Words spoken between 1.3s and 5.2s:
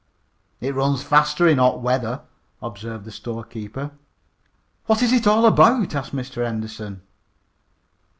in hot weather," observed the storekeeper. "What is